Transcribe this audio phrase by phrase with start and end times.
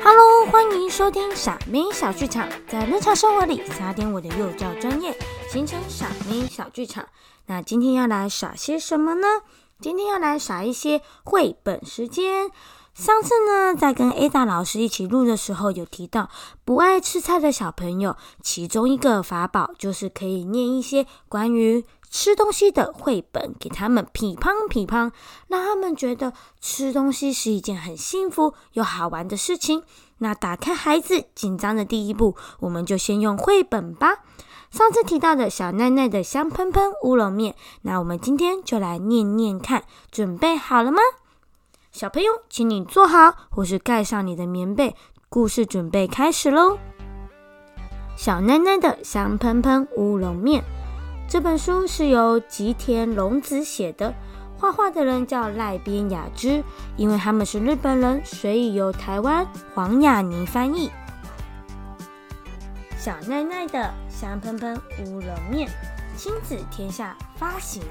[0.00, 5.18] Hello，欢迎收听傻咪小剧场，在日常生活里撒点我的幼教专业，
[5.50, 7.08] 形成傻咪小剧场。
[7.46, 9.26] 那今天要来耍些什么呢？
[9.80, 12.52] 今天要来耍一些绘本时间。
[12.94, 16.30] 上次呢，在跟 Ada 老师一起录的时候，有提到
[16.64, 25.12] 不爱吃菜的小朋友，其中一个法宝就是可以念一些关于吃东西的绘本给他们，噼乓噼乓，
[25.48, 29.82] 让他们觉得吃东西是一件很幸福又好玩的事情。
[30.18, 34.24] 那打开孩子紧张的第一步，我们就先用绘本吧。
[34.70, 40.98] 上次提到的小奈奈的香喷喷乌龙面，那我们今天就来念念看，准备好了吗？
[41.90, 44.94] 小朋友，请你坐好，或是盖上你的棉被。
[45.30, 46.78] 故事准备开始喽！
[48.16, 50.64] 小奈奈的香喷喷乌龙面
[51.30, 54.14] 这本书是由吉田龙子写的，
[54.58, 56.64] 画画的人叫赖边雅之，
[56.96, 60.90] 因为他们是日本人，所以由台湾黄雅妮翻译。
[62.98, 65.68] 小奈奈的香喷喷乌龙面，
[66.16, 67.82] 亲子天下发行。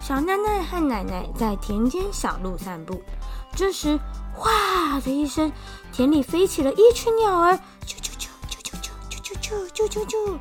[0.00, 3.00] 小奈奈和奶奶在田间小路散步，
[3.54, 4.00] 这时，
[4.34, 5.52] 哗的一声，
[5.92, 7.54] 田里飞起了一群鸟儿，
[7.86, 10.38] 啾啾啾啾啾啾啾啾啾啾啾。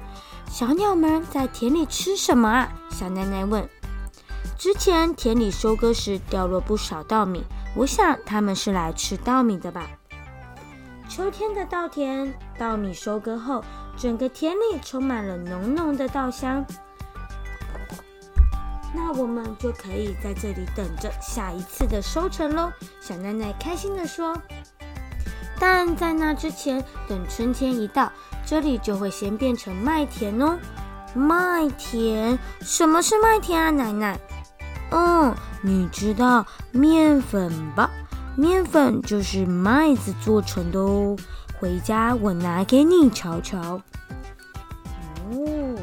[0.50, 2.74] 小鸟们在田里吃什么啊？
[2.90, 3.70] 小奈奈问。
[4.58, 7.44] 之前田里收割时掉落不少稻米，
[7.76, 9.88] 我想它们是来吃稻米的吧。
[11.08, 13.64] 秋天的稻田，稻米收割后，
[13.96, 16.66] 整个田里充满了浓浓的稻香。
[18.94, 22.72] 那我们就可以在这里等着下一次的收成喽。
[23.00, 24.36] 小奶奶开心地说。
[25.60, 28.12] 但在那之前，等春天一到，
[28.46, 30.58] 这里就会先变成麦田哦。
[31.14, 32.40] 麦田？
[32.62, 34.20] 什么是麦田啊，奶奶？
[34.92, 37.90] 嗯，你知道面粉吧？
[38.36, 41.18] 面粉就是麦子做成的哦。
[41.60, 43.60] 回家我拿给你瞧瞧。
[45.30, 45.76] 哦，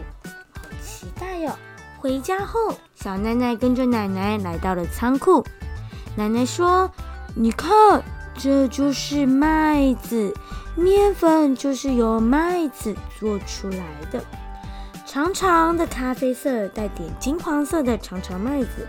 [0.55, 1.53] 好期待哟！
[1.99, 5.45] 回家后，小奈奈跟着奶奶来到了仓库。
[6.17, 6.91] 奶奶说
[7.37, 8.03] ：“你看，
[8.39, 10.35] 这就是麦子，
[10.75, 14.23] 面粉就是由麦子做出来的。
[15.07, 18.87] 长长的咖啡色，带点金黄色的长长麦子，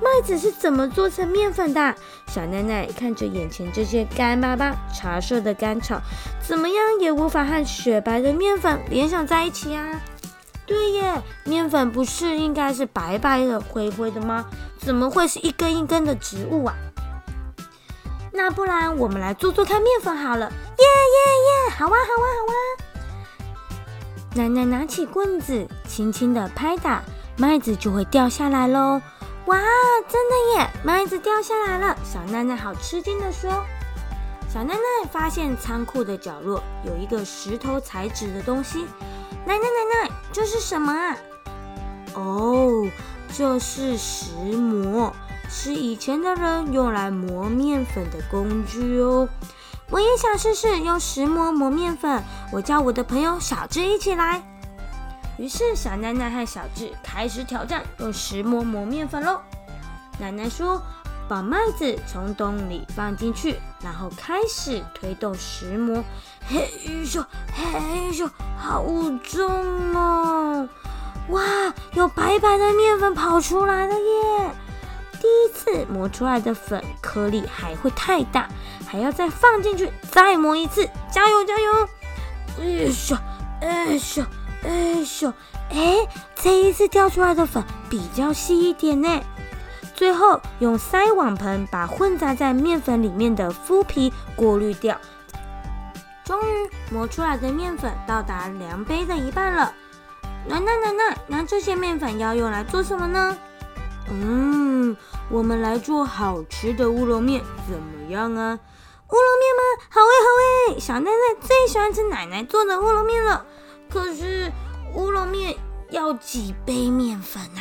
[0.00, 1.94] 麦子是怎么做成面粉的？”
[2.26, 6.00] 小奈奈看着眼前这些干巴巴、茶色的干草，
[6.40, 10.00] 怎么样也无法和雪白的面粉联想在一起啊！
[10.64, 14.46] 对耶，面粉不是应该是白白的、灰灰的吗？
[14.78, 16.74] 怎么会是一根一根的植物啊？
[18.36, 20.46] 那不然我们来做做看面粉好了！
[20.50, 21.70] 耶耶耶！
[21.70, 22.56] 好啊好啊好啊！
[24.34, 27.02] 奶奶拿起棍子，轻轻的拍打，
[27.38, 29.00] 麦子就会掉下来喽！
[29.46, 29.58] 哇，
[30.06, 31.96] 真的耶，麦子掉下来了！
[32.04, 33.50] 小奈奈好吃惊的说。
[34.52, 38.86] 小奈奈发现仓库的角落有一个石头材质的东西。
[39.46, 41.16] 奶奶奶奶，这是什么啊？
[42.14, 42.86] 哦，
[43.34, 45.10] 这是石磨，
[45.48, 49.28] 是以前的人用来磨面粉的工具哦。
[49.90, 52.22] 我也想试试用石磨磨面粉。
[52.52, 54.42] 我叫我的朋友小智一起来。
[55.38, 59.40] 于是小奶奶和小智开始挑战用石磨磨面粉喽。
[60.18, 60.82] 奶奶说。
[61.28, 66.00] 把麦子从洞里放进去，然后开始推动石磨。
[66.46, 66.70] 嘿
[67.04, 68.84] 咻，嘿咻，好
[69.24, 69.50] 重
[69.96, 70.68] 哦！
[71.30, 71.42] 哇，
[71.94, 74.45] 有白白的面粉跑出来了耶！
[75.26, 78.48] 第一次磨出来的粉颗粒还会太大，
[78.86, 80.88] 还要再放进去，再磨一次。
[81.10, 81.88] 加油，加油！
[82.60, 83.18] 哎咻，
[83.60, 84.24] 哎咻，
[84.62, 84.70] 哎
[85.04, 85.32] 咻，
[85.70, 89.20] 哎，这一次掉出来的粉比较细一点呢。
[89.96, 94.96] 最后用筛网盆把混杂在面粉里面的麸皮过滤掉。
[96.24, 99.74] 终于磨出来的面粉到达量杯的一半了。
[100.46, 103.36] 奶奶奶奶，那这些面粉要用来做什么呢？
[104.08, 104.96] 嗯，
[105.28, 108.58] 我们来做好吃的乌龙面，怎么样啊？
[109.08, 109.62] 乌龙面吗？
[109.90, 113.44] 好诶好诶，小奈奈最喜欢吃奶奶做的乌龙面了。
[113.88, 114.50] 可是
[114.94, 115.56] 乌龙面
[115.90, 117.60] 要几杯面粉啊？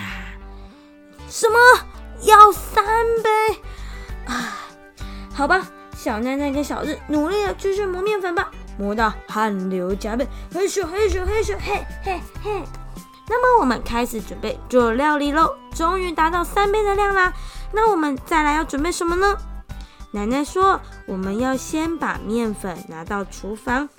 [1.29, 1.57] 什么？
[2.21, 2.85] 要三
[3.21, 3.29] 杯
[4.25, 4.57] 啊？
[5.33, 12.63] 好吧，小奈奈跟小日努力的继续磨面粉吧，磨到汗流浃背，嘿咻嘿咻嘿咻嘿嘿嘿。
[13.27, 17.33] 那么我们开始准备做料理喽，终于达到三杯的量啦。
[17.71, 19.35] 那我们再来要准备什么呢？
[20.11, 23.89] 奶奶说我们要先把面粉拿到厨房。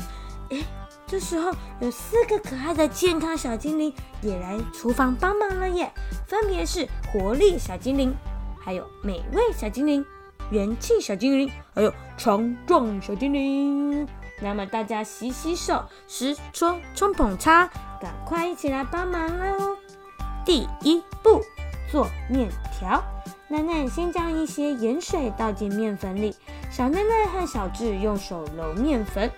[0.50, 0.64] 诶，
[1.06, 3.92] 这时候有四个可爱的健康小精灵
[4.22, 5.92] 也来厨房帮忙了耶，
[6.26, 8.14] 分别是活力小精灵，
[8.58, 10.04] 还有美味小精灵、
[10.50, 14.06] 元气小精灵，还有强壮小精灵。
[14.40, 17.66] 那么大家洗洗手，十搓冲捧擦，
[18.00, 19.76] 赶快一起来帮忙哦！
[20.44, 21.40] 第一步，
[21.90, 22.48] 做面
[22.78, 23.02] 条。
[23.48, 26.34] 奶奶先将一些盐水倒进面粉里，
[26.70, 29.30] 小奶奶和小智用手揉面粉，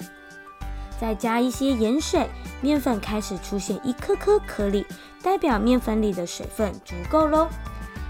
[0.98, 2.28] 再加一些盐水，
[2.60, 4.86] 面粉开始出现一颗颗颗粒，
[5.22, 7.48] 代表面粉里的水分足够喽。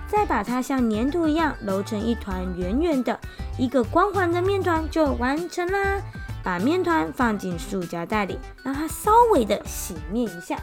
[0.06, 3.20] 再把它像粘土一样揉成一团圆圆的，
[3.58, 6.00] 一个光滑的面团就完成啦。
[6.42, 10.56] 把面团放进塑胶袋里，让它稍微的洗面一下。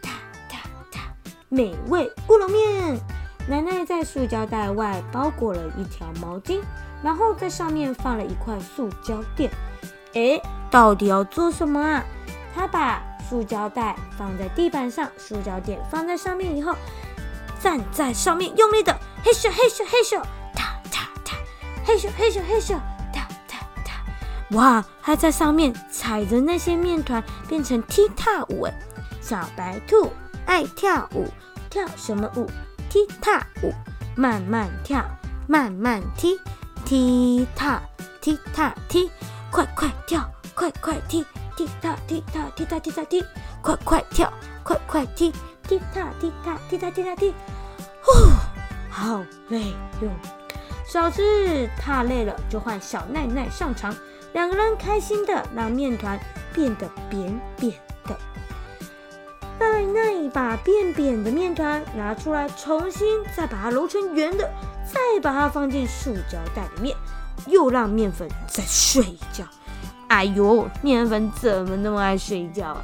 [0.00, 0.10] 哒
[0.48, 0.58] 哒
[0.90, 1.00] 哒，
[1.48, 3.00] 美味咕噜面。
[3.48, 6.60] 奶奶在塑胶袋外包裹了一条毛巾，
[7.02, 9.50] 然后在上面放了一块塑胶垫。
[10.14, 10.40] 哎，
[10.70, 12.04] 到底要做什么啊？
[12.54, 16.76] 她把塑胶袋放在地板上，塑胶垫放在上面以后，
[17.58, 20.20] 站在上面用力的嘿咻嘿咻嘿咻，
[20.54, 21.32] 哒哒哒，
[21.84, 22.78] 嘿咻嘿咻嘿咻。
[24.52, 24.84] 哇！
[25.02, 28.74] 它在上面踩着那些面团，变成踢踏舞哎！
[29.20, 30.12] 小白兔
[30.46, 31.26] 爱跳舞，
[31.68, 32.48] 跳什么舞？
[32.88, 33.72] 踢踏舞，
[34.14, 35.04] 慢慢跳，
[35.46, 36.38] 慢慢踢，
[36.84, 37.80] 踢踏，
[38.20, 39.10] 踢踏踢，
[39.50, 41.24] 快快跳，快快踢，
[41.56, 43.24] 踢踏踢踏踢踏踢踏踢，
[43.62, 44.32] 快快跳，
[44.62, 45.32] 快快踢，
[45.66, 47.34] 踢踏踢踏踢踏踢踏踢。
[48.02, 48.12] 呼，
[48.90, 50.10] 好累哟！
[50.86, 53.94] 小智踏累了，就换小奈奈上场。
[54.32, 56.18] 两个人开心的让面团
[56.52, 57.72] 变得扁扁
[58.04, 58.16] 的。
[59.58, 64.50] 奈奈把变扁的面团拿出来，重新再把它揉成圆的，
[64.84, 66.96] 再把它放进塑胶袋里面，
[67.46, 69.44] 又让面粉再睡一觉。
[70.08, 72.82] 哎呦，面粉怎么那么爱睡觉啊？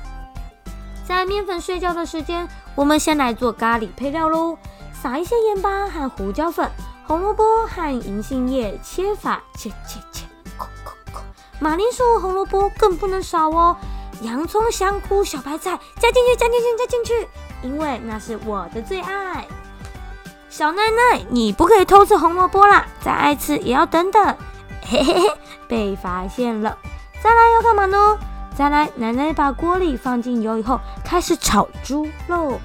[1.04, 4.56] 在面粉睡觉的时间，我们先来做咖喱配料喽。
[4.92, 6.70] 撒一些盐巴和胡椒粉，
[7.06, 10.27] 红萝卜和银杏叶切法切切切。
[11.60, 13.76] 马铃薯、红萝卜更不能少哦，
[14.22, 17.28] 洋葱、香菇、小白菜加进去，加进去，加进去，
[17.62, 19.46] 因为那是我的最爱。
[20.48, 24.36] 小奶奶，你不可以偷吃红萝卜啦，再爱吃也要等等。
[24.82, 25.28] 嘿嘿嘿，
[25.66, 26.78] 被发现了。
[27.22, 28.18] 再来要干嘛呢？
[28.56, 32.60] 再来，奶奶把锅里放进油以后，开始炒猪肉。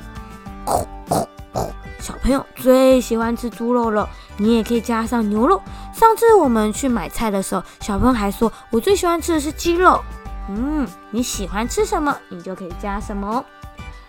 [2.03, 5.61] 小朋友最喜欢吃猪肉了，你也可以加上牛肉。
[5.93, 10.03] 上次我们去买菜的时候，小朋友还说我最喜欢吃的是鸡肉。
[10.49, 13.45] 嗯，你喜欢吃什么，你就可以加什么。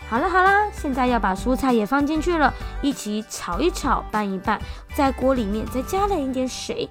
[0.09, 4.59] 好了好了，现在要把蔬菜也放进去了，一起炒一炒，拌一拌，
[4.93, 6.89] 在锅里面再加了一点水，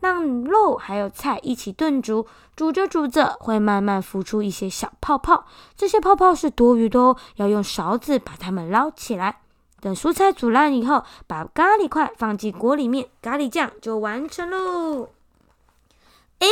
[0.00, 2.26] 让肉还有菜一起炖煮。
[2.56, 5.44] 煮着煮着，会慢慢浮出一些小泡泡，
[5.76, 9.40] 这些泡泡是多余的哦，要用勺子把它们捞起来。
[9.80, 15.08] 等蔬菜煮烂以后，把咖喱块放进锅里面，咖喱酱就完成喽。
[16.38, 16.46] 哎，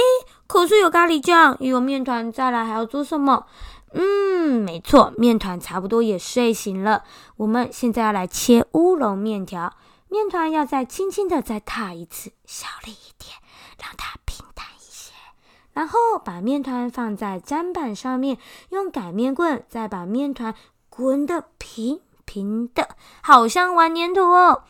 [0.47, 3.47] 可是有咖喱酱，又有面团，再来还要做什么？
[3.93, 7.05] 嗯，没错，面团差不多也睡醒了。
[7.39, 9.73] 我们现在要来切乌龙面条，
[10.09, 13.35] 面团要再轻轻的再踏一次，小力一点，
[13.83, 15.15] 让它平坦一些。
[15.73, 18.37] 然后把面团放在砧板上面，
[18.69, 20.55] 用擀面棍再把面团
[20.91, 22.03] 滚得平。
[22.29, 22.91] 平的，
[23.23, 24.65] 好像玩粘土哦。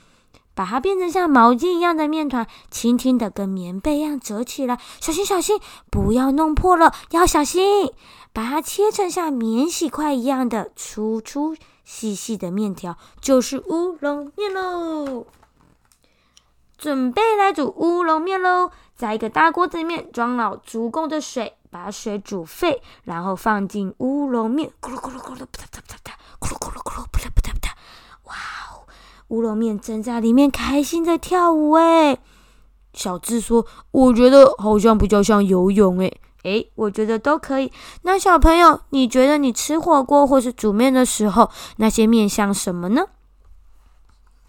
[0.55, 4.79] 把它变成像毛巾一样的面团，轻轻的跟棉被一样折起来。
[5.01, 5.61] 小心，小心，
[5.91, 7.93] 不要弄破了，要小心。
[8.33, 15.27] 把它切成像免洗块一样的粗粗细细的面条，就是乌龙面喽。
[16.77, 18.71] 准备来煮乌龙面喽。
[18.97, 26.83] 在一个大锅子里面装了足够的水，把水煮沸，然后放进乌龙面，咕噜咕噜咕噜，啪嗒啪嗒啪嗒，咕噜咕噜，
[28.29, 28.35] 哇
[28.73, 28.87] 哦，
[29.29, 32.19] 乌龙面正在里面开心的跳舞哎。
[32.95, 36.13] 小智说：“我觉得好像比较像游泳哎。”
[36.45, 37.73] 哎，我觉得都可以。
[38.03, 43.03] 那小朋友，你觉得你吃火锅或是煮面的时候，那些面像什么呢？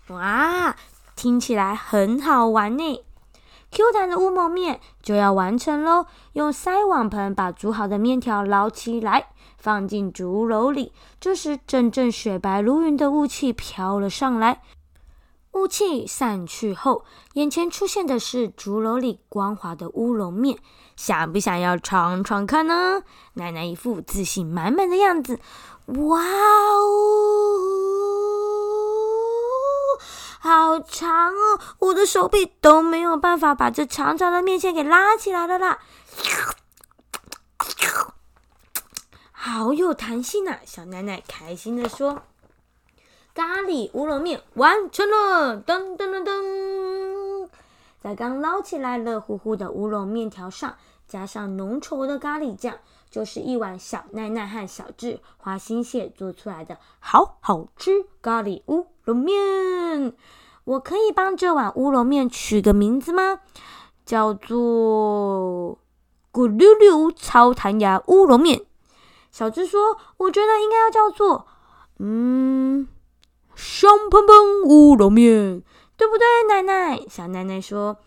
[0.10, 0.76] 哇，
[1.16, 3.04] 听起来很好玩呢。
[3.72, 6.06] Q 弹的乌龙面就要完成喽！
[6.34, 9.28] 用筛网盆把煮好的面条捞起来，
[9.60, 10.92] 放进竹篓里。
[11.20, 14.62] 这时，阵阵雪白如云的雾气飘了上来。
[15.54, 20.58] 雾气散去后，眼前出现的是竹篓里光滑的乌龙面。
[20.96, 23.04] 想不想要尝尝看呢？
[23.34, 25.40] 奶奶一副自信满满的样子。
[25.88, 26.80] 哇哦！
[30.42, 35.80] 好长哦，我的手臂都没有办法把这长长的面线给拉起来了啦！
[39.42, 40.60] 好有弹性啊！
[40.66, 42.24] 小奶奶开心的说
[43.34, 45.56] ：“咖喱乌龙面完成了！
[45.62, 47.48] 噔噔噔噔，
[48.02, 50.76] 在刚捞起来热乎乎的乌龙面条上，
[51.08, 52.80] 加上浓稠的咖喱酱，
[53.10, 60.14] 就是一碗小奈奈和小智花心血做出来的好好吃咖喱乌龙面。
[60.66, 63.40] 我可以帮这碗乌龙面取个名字吗？
[64.06, 65.78] 叫做
[66.34, 68.64] “咕溜溜超弹牙乌龙面”。
[69.32, 71.48] 小智说：“我觉得应该要叫做，
[72.00, 72.88] 嗯，
[73.56, 75.64] 香喷喷乌龙面，
[75.96, 77.98] 对不对，奶奶？”小奶奶说：“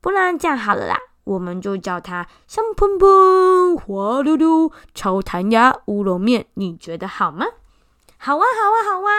[0.00, 7.46] 不然这样好了啦，我们就叫它香喷喷滑溜溜超弹牙乌龙面，你觉得好吗
[8.18, 9.12] ？”“好啊，好啊，好啊！”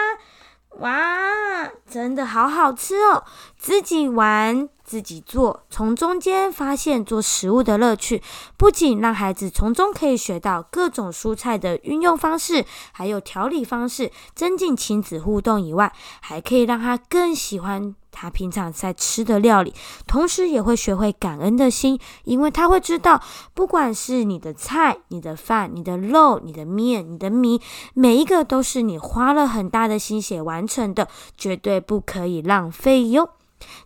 [0.80, 3.24] 哇，真的好好吃哦！
[3.56, 8.22] 自己玩，自己做，从中间发现做食物的乐趣，
[8.56, 17.94] 不仅让孩子从中可以学到各种蔬菜的运用方式，还有调理方式，增进亲子互动以外，还可以让他更喜欢。
[18.12, 19.74] 他平常在吃的料理，
[20.06, 23.20] 同时也会学会感恩的心，因为他会知道，
[23.54, 27.60] 不管是你的菜、你的饭、你的肉、你的面、你的米，
[27.94, 33.30] 每一个都是你花了很大的心血完成的，绝对不可以浪费哟。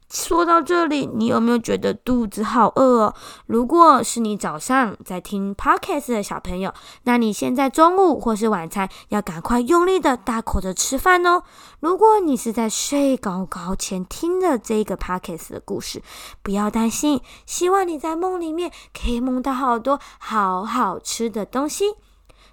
[0.08, 3.14] 说到这里，你有没有觉得肚子好饿哦？
[3.46, 11.42] 如果是你早上在听 podcast 的小朋友，那你现在中午或是晚餐要赶快用力的大口的吃饭哦。
[11.80, 16.02] 如果你是在睡高高前听的这个 podcast 的故事，
[16.42, 21.96] 不要担心，希望你在梦里面可以梦到好多好好吃的东西。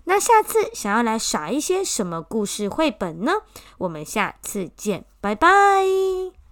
[0.05, 3.31] 那下次想要来耍一些什么故事绘本呢？
[3.77, 6.42] 我们下次见，拜拜。